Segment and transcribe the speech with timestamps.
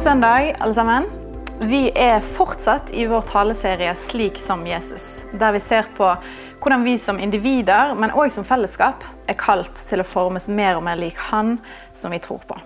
[0.00, 1.04] Søndag, alle sammen.
[1.60, 6.14] Vi er fortsatt i vår taleserie 'Slik som Jesus', der vi ser på
[6.60, 10.82] hvordan vi som individer, men òg som fellesskap, er kalt til å formes mer og
[10.82, 11.58] mer lik Han
[11.94, 12.56] som vi tror på.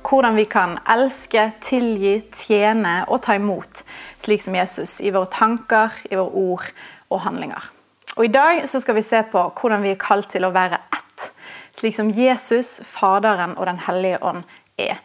[0.00, 3.82] Hvordan vi kan elske, tilgi, tjene og ta imot
[4.24, 6.72] slik som Jesus i våre tanker, i våre ord
[7.10, 7.68] og handlinger.
[8.16, 11.32] Og I dag skal vi se på hvordan vi er kalt til å være ett,
[11.76, 14.42] slik som Jesus, Faderen og Den hellige ånd
[14.78, 14.96] er.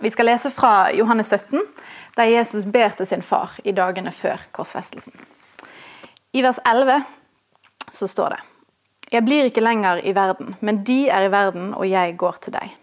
[0.00, 1.62] Vi skal lese fra Johannes 17,
[2.16, 5.14] der Jesus ber til sin far i dagene før korsfestelsen.
[6.32, 7.02] I vers 11
[7.90, 8.38] så står det
[9.12, 12.54] Jeg blir ikke lenger i verden, men de er i verden, og jeg går til
[12.54, 12.76] deg.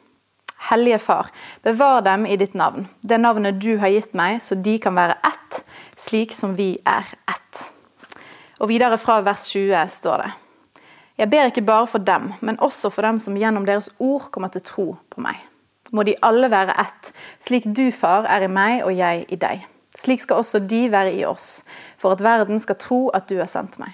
[0.69, 1.31] Hellige Far,
[1.63, 5.15] bevar dem i ditt navn, det navnet du har gitt meg, så de kan være
[5.23, 5.63] ett,
[5.95, 7.65] slik som vi er ett.
[8.59, 10.31] Og videre fra vers 20 står det
[11.17, 14.51] Jeg ber ikke bare for dem, men også for dem som gjennom deres ord kommer
[14.51, 15.45] til tro på meg
[15.91, 17.11] må de alle være ett,
[17.43, 19.65] slik du, far, er i meg og jeg i deg.
[19.95, 21.63] Slik skal også de være i oss,
[21.97, 23.93] for at verden skal tro at du har sendt meg.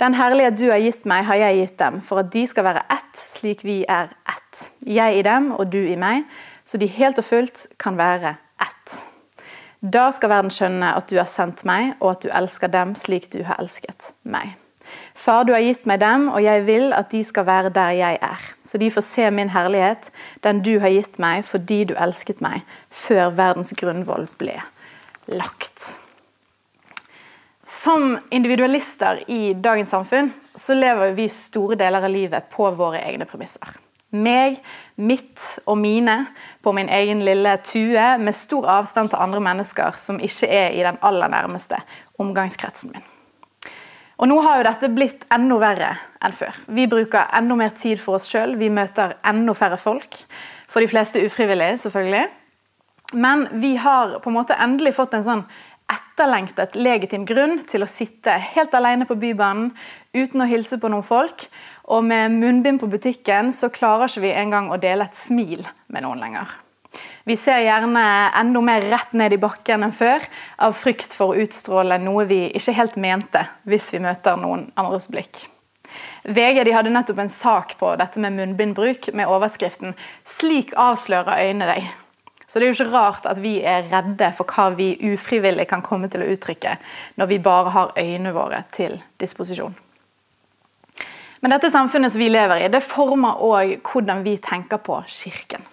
[0.00, 2.82] Den herlighet du har gitt meg, har jeg gitt dem, for at de skal være
[2.92, 4.64] ett, slik vi er ett.
[4.84, 6.26] Jeg i dem og du i meg,
[6.66, 8.98] så de helt og fullt kan være ett.
[9.84, 13.30] Da skal verden skjønne at du har sendt meg, og at du elsker dem slik
[13.32, 14.56] du har elsket meg.
[15.14, 18.18] Far, du har gitt meg dem, og jeg vil at de skal være der jeg
[18.22, 18.46] er.
[18.64, 20.10] Så de får se min herlighet,
[20.44, 24.58] den du har gitt meg fordi du elsket meg før verdens grunnvoll ble
[25.26, 25.94] lagt.
[27.64, 33.26] Som individualister i dagens samfunn så lever vi store deler av livet på våre egne
[33.28, 33.72] premisser.
[34.14, 34.60] Meg,
[34.94, 36.20] mitt og mine
[36.62, 40.84] på min egen lille tue med stor avstand til andre mennesker som ikke er i
[40.86, 41.80] den aller nærmeste
[42.22, 43.13] omgangskretsen min.
[44.18, 45.90] Og Nå har jo dette blitt enda verre
[46.22, 46.54] enn før.
[46.70, 48.54] Vi bruker enda mer tid for oss sjøl.
[48.60, 50.20] Vi møter enda færre folk.
[50.70, 52.24] For de fleste ufrivillig, selvfølgelig.
[53.14, 55.44] Men vi har på en måte endelig fått en sånn
[55.90, 59.72] etterlengtet legitim grunn til å sitte helt alene på Bybanen
[60.14, 61.46] uten å hilse på noen folk.
[61.92, 66.06] Og med munnbind på butikken så klarer ikke vi engang å dele et smil med
[66.06, 66.63] noen lenger.
[67.24, 68.04] Vi ser gjerne
[68.36, 70.24] enda mer rett ned i bakken enn før,
[70.58, 75.08] av frykt for å utstråle noe vi ikke helt mente hvis vi møter noen andres
[75.12, 75.46] blikk.
[76.24, 79.94] VG hadde nettopp en sak på dette med munnbindbruk med overskriften
[80.24, 81.92] 'Slik avslører øynene deg'.
[82.46, 85.82] Så det er jo ikke rart at vi er redde for hva vi ufrivillig kan
[85.82, 86.76] komme til å uttrykke
[87.16, 89.74] når vi bare har øynene våre til disposisjon.
[91.40, 95.66] Men dette samfunnet som vi lever i, det former òg hvordan vi tenker på Kirken.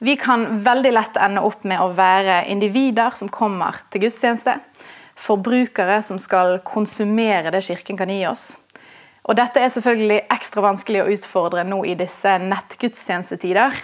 [0.00, 4.54] Vi kan veldig lett ende opp med å være individer som kommer til gudstjeneste.
[5.20, 8.54] Forbrukere som skal konsumere det Kirken kan gi oss.
[9.28, 13.76] Og Dette er selvfølgelig ekstra vanskelig å utfordre nå i disse nettgudstjenestetider,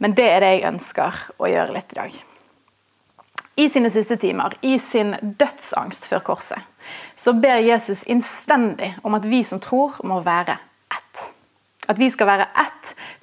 [0.00, 2.16] men det er det jeg ønsker å gjøre litt i dag.
[3.60, 6.64] I sine siste timer, i sin dødsangst før korset,
[7.12, 10.56] så ber Jesus innstendig om at vi som tror, må være
[10.96, 11.26] ett.
[11.84, 12.79] At vi skal være ett,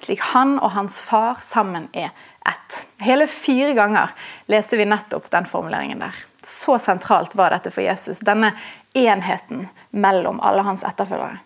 [0.08, 2.14] slik han og hans far sammen er
[2.48, 2.76] ett.
[3.04, 4.14] Hele fire ganger
[4.48, 6.14] leste vi nettopp den formuleringen der.
[6.40, 8.54] Så sentralt var dette for Jesus, denne
[8.96, 11.42] enheten mellom alle hans etterfølgere.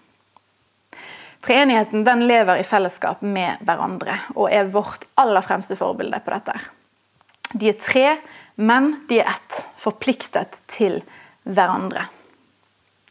[1.43, 6.55] Treenigheten den lever i fellesskap med hverandre og er vårt aller fremste forbilde på dette.
[7.59, 8.07] De er tre,
[8.63, 11.01] men de er ett, forpliktet til
[11.43, 12.07] hverandre.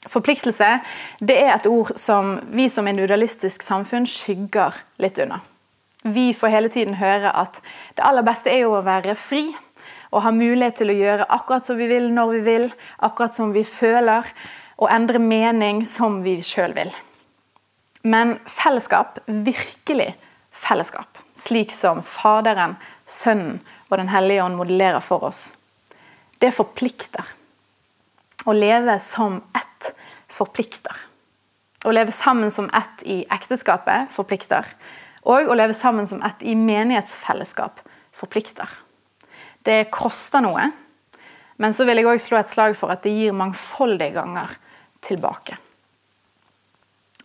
[0.09, 0.79] Forpliktelse
[1.21, 5.41] det er et ord som vi som individualistisk samfunn skygger litt unna.
[6.01, 7.59] Vi får hele tiden høre at
[7.97, 9.51] det aller beste er jo å være fri.
[10.11, 12.65] Og ha mulighet til å gjøre akkurat som vi vil, når vi vil,
[13.05, 14.27] akkurat som vi føler.
[14.81, 16.91] Og endre mening som vi sjøl vil.
[18.03, 20.15] Men fellesskap, virkelig
[20.51, 22.75] fellesskap, slik som Faderen,
[23.05, 25.51] Sønnen og Den hellige ånd modellerer for oss,
[26.41, 27.27] det forplikter.
[28.45, 29.91] Å leve som ett
[30.31, 30.95] forplikter.
[31.85, 34.65] Å leve sammen som ett i ekteskapet forplikter.
[35.29, 37.81] Og å leve sammen som ett i menighetsfellesskap
[38.13, 38.69] forplikter.
[39.61, 40.71] Det koster noe,
[41.61, 44.55] men så vil jeg òg slå et slag for at det gir mangfoldige ganger
[45.05, 45.57] tilbake.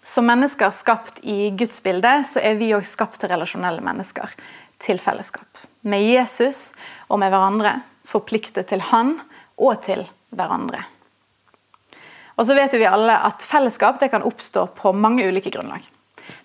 [0.06, 4.36] Som mennesker skapt i Guds bilde, så er vi òg skapt til relasjonelle mennesker.
[4.78, 5.48] Til fellesskap.
[5.88, 6.74] Med Jesus
[7.08, 7.78] og med hverandre.
[8.06, 9.16] Forpliktet til Han
[9.56, 10.04] og til
[10.36, 10.84] hverandre.
[12.36, 15.84] Og så vet vi alle at Fellesskap kan oppstå på mange ulike grunnlag.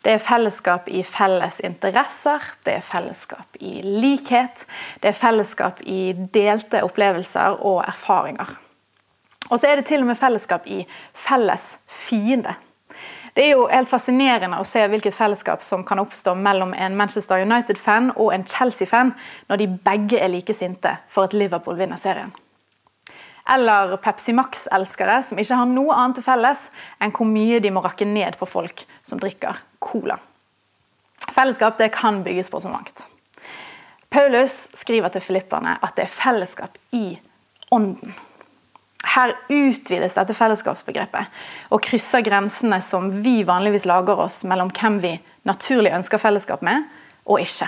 [0.01, 4.65] Det er fellesskap i felles interesser, det er fellesskap i likhet,
[5.01, 8.51] det er fellesskap i delte opplevelser og erfaringer.
[9.49, 10.83] Og så er det til og med fellesskap i
[11.17, 12.53] felles fiende.
[13.35, 17.41] Det er jo helt fascinerende å se hvilket fellesskap som kan oppstå mellom en Manchester
[17.41, 19.13] United-fan og en Chelsea-fan
[19.49, 22.33] når de begge er like sinte for at Liverpool vinner serien.
[23.51, 26.68] Eller Pepsi Max-elskere som ikke har noe annet til felles
[27.03, 30.18] enn hvor mye de må rakke ned på folk som drikker cola.
[31.31, 33.07] Fellesskap det kan bygges på så mangt.
[34.12, 37.15] Paulus skriver til filipperne at det er fellesskap i
[37.71, 38.15] ånden.
[39.12, 41.44] Her utvides dette fellesskapsbegrepet
[41.74, 45.13] og krysser grensene som vi vanligvis lager oss mellom hvem vi
[45.48, 46.83] naturlig ønsker fellesskap med,
[47.25, 47.68] og ikke.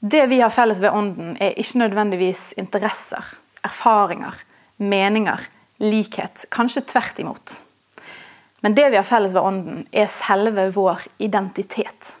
[0.00, 3.22] Det vi har felles ved Ånden, er ikke nødvendigvis interesser,
[3.66, 4.34] erfaringer,
[4.76, 5.40] meninger,
[5.82, 6.46] likhet.
[6.50, 7.56] Kanskje tvert imot.
[8.60, 12.16] Men det vi har felles ved Ånden, er selve vår identitet.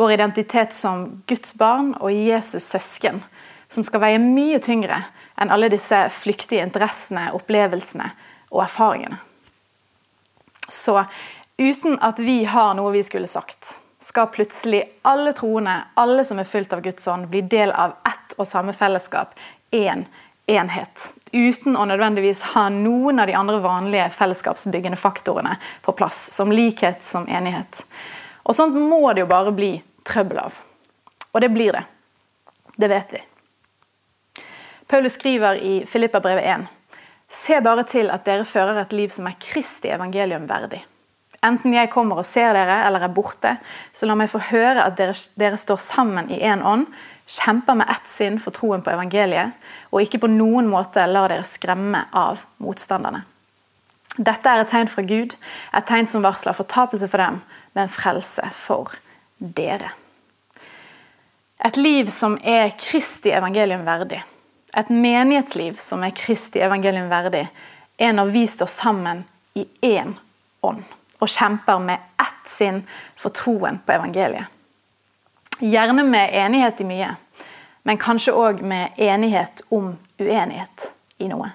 [0.00, 3.20] Vår identitet som Guds barn og Jesus søsken,
[3.68, 5.02] som skal veie mye tyngre
[5.40, 8.08] enn alle disse flyktige interessene, opplevelsene
[8.52, 9.18] og erfaringene.
[10.68, 11.02] Så
[11.58, 16.48] uten at vi har noe vi skulle sagt, skal plutselig alle troende, alle som er
[16.48, 19.36] fylt av Guds ånd, bli del av ett og samme fellesskap,
[19.70, 20.06] én
[20.52, 21.12] enhet.
[21.32, 27.02] Uten å nødvendigvis ha noen av de andre vanlige fellesskapsbyggende faktorene på plass, som likhet,
[27.04, 27.84] som enighet.
[28.42, 29.72] Og sånt må det jo bare bli
[30.08, 30.56] trøbbel av.
[31.32, 31.84] Og det blir det.
[32.76, 33.22] Det vet vi.
[34.86, 36.66] Paulus skriver i Filippa brevet 1.:
[37.28, 40.82] Se bare til at dere fører et liv som er Kristi evangelium verdig.
[41.42, 43.56] Enten jeg kommer og ser dere eller er borte,
[43.92, 46.86] så la meg få høre at dere, dere står sammen i én ånd,
[47.26, 49.54] kjemper med ett sinn for troen på evangeliet,
[49.90, 53.24] og ikke på noen måte lar dere skremme av motstanderne.
[54.18, 55.34] Dette er et tegn fra Gud,
[55.72, 57.40] et tegn som varsler fortapelse for dem,
[57.74, 58.92] men frelse for
[59.38, 59.94] dere.
[61.64, 64.20] Et liv som er Kristi evangelium verdig
[64.76, 67.44] et menighetsliv som er Kristi evangelium verdig,
[67.98, 69.24] er når vi står sammen
[69.58, 70.14] i én
[70.64, 70.84] ånd
[71.22, 72.82] og kjemper med ett sinn
[73.16, 74.50] for troen på evangeliet.
[75.62, 77.12] Gjerne med enighet i mye,
[77.86, 80.88] men kanskje òg med enighet om uenighet
[81.22, 81.52] i noe.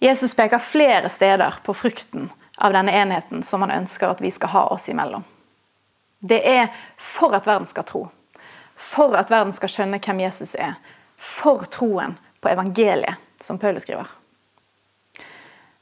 [0.00, 4.52] Jesus peker flere steder på frukten av denne enheten som han ønsker at vi skal
[4.54, 5.24] ha oss imellom.
[6.18, 8.06] Det er for at verden skal tro,
[8.76, 10.78] for at verden skal skjønne hvem Jesus er,
[11.16, 14.08] for troen på evangeliet, som Paulus skriver.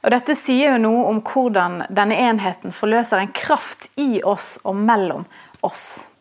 [0.05, 4.77] Og Dette sier jo noe om hvordan denne enheten forløser en kraft i oss og
[4.77, 5.25] mellom
[5.65, 6.11] oss.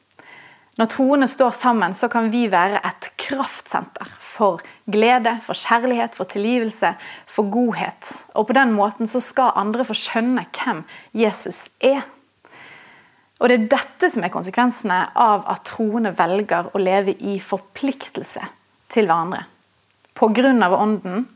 [0.81, 6.27] Når troende står sammen, så kan vi være et kraftsenter for glede, for kjærlighet, for
[6.33, 6.95] tilgivelse,
[7.31, 8.11] for godhet.
[8.35, 10.83] Og på den måten så skal andre få skjønne hvem
[11.15, 12.03] Jesus er.
[13.39, 18.49] Og det er dette som er konsekvensene av at troende velger å leve i forpliktelse
[18.97, 19.45] til hverandre.
[20.17, 21.29] På grunn av ånden,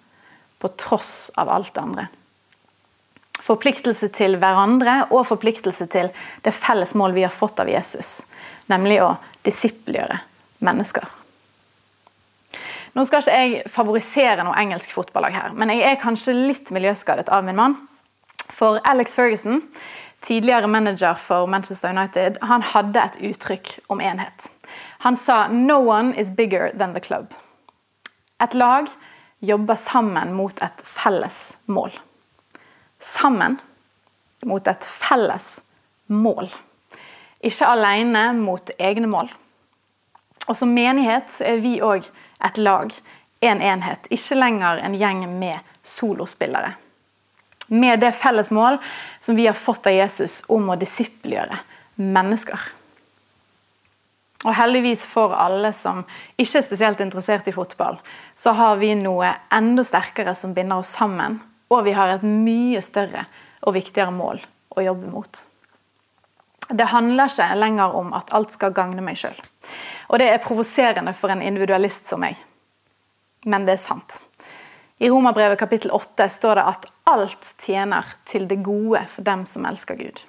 [0.59, 2.09] på tross av alt det andre.
[3.39, 6.11] Forpliktelse til hverandre og forpliktelse til
[6.45, 8.27] det felles mål vi har fått av Jesus.
[8.69, 9.15] Nemlig å
[9.47, 10.19] disippelgjøre
[10.67, 11.07] mennesker.
[12.97, 17.29] Nå skal ikke jeg favorisere noe engelsk fotballag her, men jeg er kanskje litt miljøskadet
[17.31, 17.77] av min mann.
[18.49, 19.61] For Alex Ferguson,
[20.25, 24.49] tidligere manager for Manchester United, han hadde et uttrykk om enhet.
[25.05, 27.35] Han sa 'No one is bigger than the club'.
[28.41, 28.89] Et lag
[29.41, 31.93] jobber sammen mot et felles mål.
[33.01, 33.59] Sammen
[34.47, 35.61] mot et felles
[36.07, 36.49] mål.
[37.45, 39.31] Ikke alene mot egne mål.
[40.49, 42.07] Og Som menighet så er vi òg
[42.45, 42.93] et lag,
[43.41, 44.09] en enhet.
[44.11, 46.73] Ikke lenger en gjeng med solospillere.
[47.69, 48.79] Med det felles mål
[49.21, 51.59] som vi har fått av Jesus om å disippelgjøre
[52.01, 52.59] mennesker.
[54.47, 56.05] Og heldigvis for alle som
[56.39, 57.99] ikke er spesielt interessert i fotball,
[58.39, 61.41] så har vi noe enda sterkere som binder oss sammen.
[61.69, 63.27] Og vi har et mye større
[63.67, 64.41] og viktigere mål
[64.77, 65.43] å jobbe mot.
[66.69, 69.37] Det handler ikke lenger om at alt skal gagne meg sjøl.
[70.09, 72.37] Og det er provoserende for en individualist som meg.
[73.49, 74.21] Men det er sant.
[74.99, 79.67] I Romerbrevet kapittel 8 står det at alt tjener til det gode for dem som
[79.69, 80.25] elsker Gud.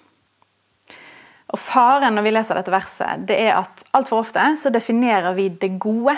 [1.50, 5.48] Og Faren når vi leser dette verset, det er at altfor ofte så definerer vi
[5.50, 6.13] det gode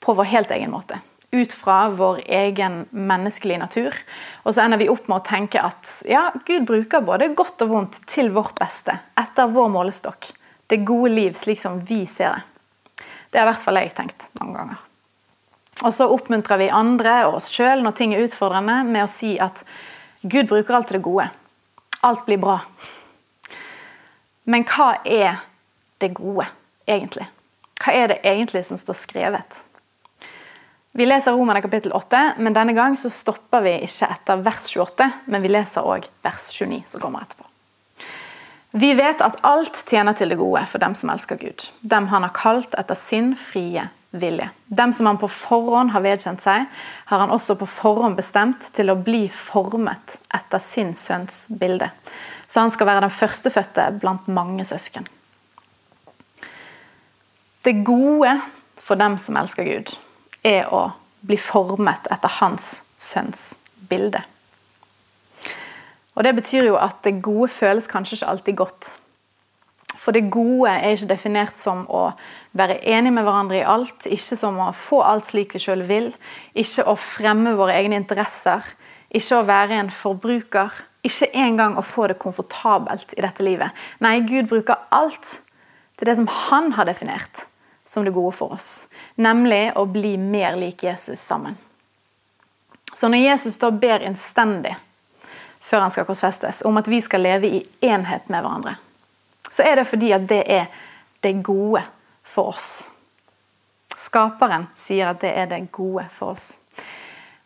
[0.00, 1.00] på vår helt egen måte.
[1.30, 3.96] Ut fra vår egen menneskelige natur.
[4.42, 7.70] Og så ender vi opp med å tenke at ja, Gud bruker både godt og
[7.74, 8.96] vondt til vårt beste.
[9.20, 10.32] Etter vår målestokk.
[10.66, 13.06] Det gode liv slik som vi ser det.
[13.30, 14.80] Det har i hvert fall jeg tenkt mange ganger.
[15.86, 19.36] Og så oppmuntrer vi andre og oss sjøl når ting er utfordrende, med å si
[19.40, 19.62] at
[20.20, 21.30] Gud bruker alt til det gode.
[22.04, 22.58] Alt blir bra.
[24.50, 25.38] Men hva er
[26.02, 26.48] det gode,
[26.88, 27.28] egentlig?
[27.80, 29.60] Hva er det egentlig som står skrevet?
[30.92, 35.06] Vi leser Romerne kapittel 8, men denne gang så stopper vi ikke etter vers 28,
[35.30, 37.46] men vi leser òg vers 29, som kommer etterpå.
[38.70, 42.26] Vi vet at alt tjener til det gode for dem som elsker Gud, dem han
[42.26, 44.48] har kalt etter sin frie vilje.
[44.66, 46.66] Dem som han på forhånd har vedkjent seg,
[47.06, 51.90] har han også på forhånd bestemt til å bli formet etter sin sønns bilde.
[52.50, 55.06] Så han skal være den førstefødte blant mange søsken.
[57.62, 58.38] Det gode
[58.80, 59.94] for dem som elsker Gud,
[60.46, 60.88] er å
[61.26, 63.54] bli formet etter hans sønns
[63.90, 64.22] bilde.
[66.16, 68.88] Og Det betyr jo at det gode føles kanskje ikke alltid godt.
[70.00, 72.10] For det gode er ikke definert som å
[72.56, 76.10] være enig med hverandre i alt, ikke som å få alt slik vi sjøl vil,
[76.56, 78.64] ikke å fremme våre egne interesser,
[79.08, 80.72] ikke å være en forbruker,
[81.04, 83.76] ikke engang å få det komfortabelt i dette livet.
[84.00, 85.38] Nei, Gud bruker alt
[86.00, 87.46] til det som han har definert
[87.90, 91.56] som det gode for oss, nemlig å bli mer lik Jesus sammen.
[92.92, 94.76] Så når Jesus da ber innstendig
[95.60, 98.76] før han skal korsfestes, om at vi skal leve i enhet med hverandre,
[99.50, 100.68] så er det fordi at det er
[101.20, 101.82] det gode
[102.22, 102.68] for oss.
[103.98, 106.60] Skaperen sier at det er det gode for oss.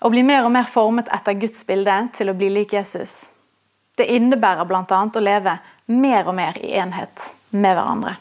[0.04, 3.32] Å bli mer og mer formet etter Guds bilde til å bli lik Jesus,
[3.96, 5.00] det innebærer bl.a.
[5.08, 5.56] å leve
[5.88, 8.18] mer og mer i enhet med hverandre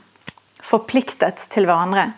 [0.64, 2.12] forpliktet til hverandre,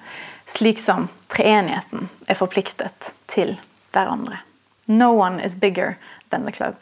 [0.45, 3.55] slik som treenigheten er forpliktet til
[3.95, 4.41] hverandre.
[4.87, 5.97] No one is bigger
[6.29, 6.75] than the club.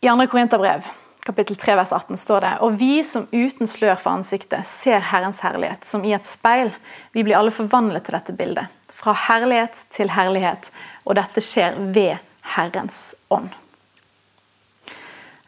[0.00, 0.26] I 2.
[0.26, 0.82] Korinterbrev
[1.28, 5.42] kapittel 3 vers 18 står det Og vi som uten slør for ansiktet ser Herrens
[5.44, 6.72] herlighet, som i et speil.
[7.12, 8.72] Vi blir alle forvandlet til dette bildet.
[8.88, 10.70] Fra herlighet til herlighet.
[11.04, 12.16] Og dette skjer ved
[12.56, 13.52] Herrens ånd.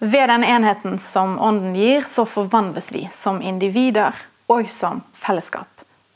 [0.03, 4.17] Ved den enheten som Ånden gir, så forvandles vi som individer
[4.49, 5.69] og som fellesskap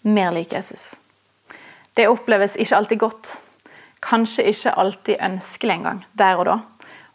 [0.05, 0.97] mer lik Jesus.
[1.93, 3.43] Det oppleves ikke alltid godt,
[4.05, 6.57] kanskje ikke alltid ønskelig engang der og da,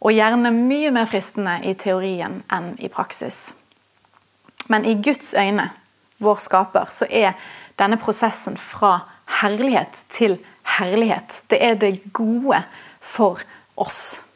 [0.00, 3.52] og gjerne mye mer fristende i teorien enn i praksis.
[4.70, 5.70] Men i Guds øyne,
[6.18, 7.34] vår skaper, så er
[7.78, 9.00] denne prosessen fra
[9.40, 10.38] herlighet til
[10.78, 11.42] herlighet.
[11.50, 12.62] Det er det gode
[13.00, 13.42] for
[13.76, 14.29] oss.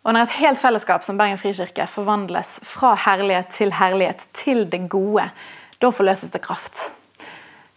[0.00, 4.86] Og når et helt fellesskap som Bergen frikirke forvandles fra herlighet til herlighet til det
[4.92, 5.26] gode,
[5.80, 6.76] da forløses det kraft.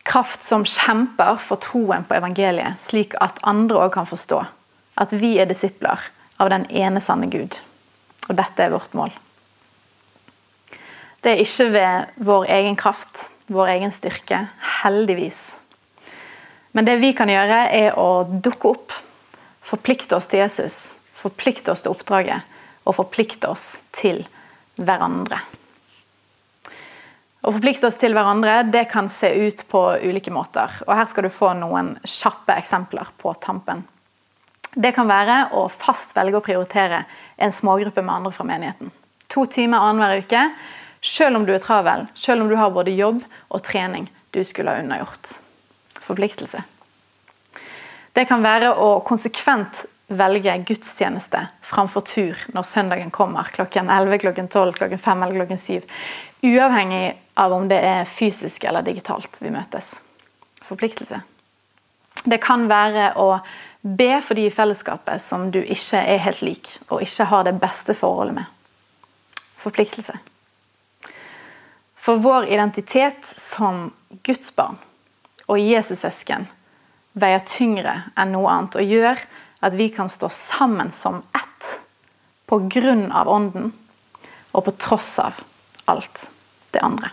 [0.08, 4.39] Kraft som kjemper for troen på evangeliet, slik at andre òg kan forstå
[5.03, 6.00] at vi er disipler
[6.39, 7.60] av den ene sanne Gud.
[8.30, 9.12] Og dette er vårt mål.
[11.24, 14.46] Det er ikke ved vår egen kraft, vår egen styrke,
[14.84, 15.56] heldigvis.
[16.72, 18.96] Men det vi kan gjøre, er å dukke opp,
[19.63, 22.53] forplikte oss til Jesus forplikte oss til oppdraget
[22.84, 24.24] og forplikte oss til
[24.75, 25.39] hverandre.
[27.44, 30.72] Å forplikte oss til hverandre det kan se ut på ulike måter.
[30.88, 33.84] og Her skal du få noen kjappe eksempler på tampen.
[34.74, 37.03] Det kan være å fast velge å prioritere
[37.38, 38.94] en smågruppe med andre fra menigheten.
[39.34, 40.46] To timer annenhver uke,
[41.03, 44.72] selv om du er travel, selv om du har både jobb og trening du skulle
[44.72, 45.36] ha unnagjort.
[46.03, 46.63] Forpliktelse.
[48.13, 54.48] Det kan være å konsekvent velge gudstjeneste framfor tur når søndagen kommer klokken 11, klokken
[54.48, 55.81] 12, klokken 5 eller klokken 7.
[56.43, 57.03] Uavhengig
[57.39, 59.95] av om det er fysisk eller digitalt vi møtes.
[60.63, 61.22] Forpliktelse.
[62.24, 63.39] Det kan være å
[63.81, 67.57] be for de i fellesskapet som du ikke er helt lik, og ikke har det
[67.60, 68.45] beste forholdet med.
[69.60, 70.15] Forpliktelse.
[72.03, 73.89] For vår identitet som
[74.24, 74.79] Guds barn
[75.48, 76.48] og Jesus-søsken
[77.19, 79.22] veier tyngre enn noe annet og gjør
[79.63, 81.79] at vi kan stå sammen som ett
[82.46, 83.72] på grunn av Ånden
[84.51, 85.34] og på tross av
[85.86, 86.32] alt
[86.72, 87.10] det andre.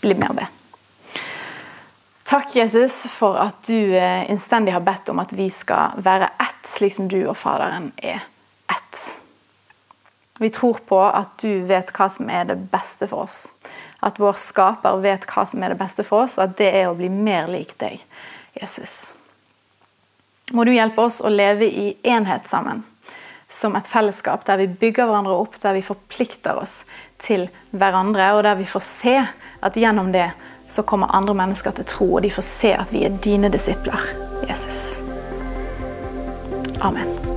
[0.00, 0.46] Bli med og be.
[2.26, 6.64] Takk, Jesus, for at du eh, innstendig har bedt om at vi skal være ett,
[6.64, 8.24] slik som du og Faderen er
[8.72, 9.04] ett.
[10.40, 13.52] Vi tror på at du vet hva som er det beste for oss.
[14.00, 16.88] At vår skaper vet hva som er det beste for oss, og at det er
[16.88, 18.00] å bli mer lik deg,
[18.56, 19.25] Jesus
[20.52, 22.84] må du hjelpe oss å leve i enhet sammen.
[23.48, 26.80] Som et fellesskap der vi bygger hverandre opp, der vi forplikter oss
[27.22, 29.16] til hverandre, og der vi får se
[29.66, 30.30] at gjennom det
[30.68, 34.02] så kommer andre mennesker til tro, og de får se at vi er dine disipler.
[34.50, 35.00] Jesus.
[36.82, 37.35] Amen.